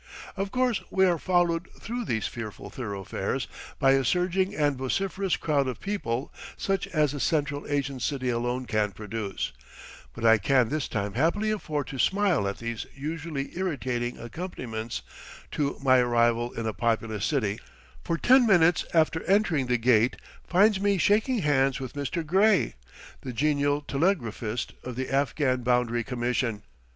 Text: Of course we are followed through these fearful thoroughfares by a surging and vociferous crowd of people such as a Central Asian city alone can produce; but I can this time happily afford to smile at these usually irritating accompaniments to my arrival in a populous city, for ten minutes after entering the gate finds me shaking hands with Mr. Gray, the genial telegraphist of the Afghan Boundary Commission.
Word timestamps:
Of 0.35 0.51
course 0.51 0.81
we 0.89 1.05
are 1.05 1.19
followed 1.19 1.67
through 1.79 2.05
these 2.05 2.25
fearful 2.25 2.71
thoroughfares 2.71 3.47
by 3.77 3.91
a 3.91 4.03
surging 4.03 4.55
and 4.55 4.75
vociferous 4.75 5.37
crowd 5.37 5.67
of 5.67 5.79
people 5.79 6.33
such 6.57 6.87
as 6.87 7.13
a 7.13 7.19
Central 7.19 7.67
Asian 7.67 7.99
city 7.99 8.27
alone 8.29 8.65
can 8.65 8.93
produce; 8.93 9.51
but 10.13 10.25
I 10.25 10.39
can 10.39 10.69
this 10.69 10.87
time 10.87 11.13
happily 11.13 11.51
afford 11.51 11.85
to 11.89 11.99
smile 11.99 12.47
at 12.47 12.57
these 12.57 12.87
usually 12.95 13.55
irritating 13.55 14.17
accompaniments 14.17 15.03
to 15.51 15.77
my 15.83 15.99
arrival 15.99 16.51
in 16.53 16.65
a 16.65 16.73
populous 16.73 17.23
city, 17.23 17.59
for 18.03 18.17
ten 18.17 18.47
minutes 18.47 18.85
after 18.95 19.21
entering 19.25 19.67
the 19.67 19.77
gate 19.77 20.17
finds 20.47 20.79
me 20.81 20.97
shaking 20.97 21.43
hands 21.43 21.79
with 21.79 21.93
Mr. 21.93 22.25
Gray, 22.25 22.73
the 23.21 23.33
genial 23.33 23.81
telegraphist 23.83 24.73
of 24.83 24.95
the 24.95 25.11
Afghan 25.11 25.61
Boundary 25.61 26.03
Commission. 26.03 26.63